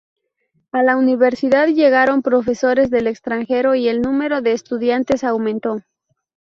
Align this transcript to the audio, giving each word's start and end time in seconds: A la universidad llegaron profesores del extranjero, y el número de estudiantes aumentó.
A 0.71 0.81
la 0.81 0.97
universidad 0.97 1.67
llegaron 1.67 2.23
profesores 2.23 2.89
del 2.89 3.05
extranjero, 3.05 3.75
y 3.75 3.87
el 3.87 4.01
número 4.01 4.41
de 4.41 4.53
estudiantes 4.53 5.23
aumentó. 5.23 5.81